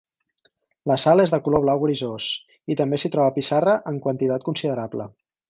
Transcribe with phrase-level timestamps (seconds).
[0.91, 2.31] La sal és de color blau grisós,
[2.75, 5.09] i també s'hi troba pissarra en quantitat considerable.